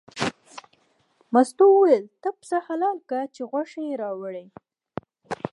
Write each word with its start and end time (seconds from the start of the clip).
مستو 1.33 1.63
وویل 1.71 2.05
نو 2.07 2.11
ته 2.21 2.29
پسه 2.37 2.57
حلال 2.67 2.97
که 3.09 3.19
چې 3.33 3.41
یې 3.43 3.47
غوښه 3.51 3.81
راوړې. 4.01 4.45